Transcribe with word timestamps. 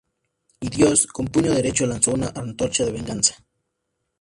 Y 0.59 0.67
Dios, 0.67 1.05
con 1.05 1.27
puño 1.27 1.53
derecho, 1.53 1.85
lanzó 1.85 2.15
una 2.15 2.29
antorcha 2.35 2.83
de 2.85 2.91
venganza. 2.91 3.35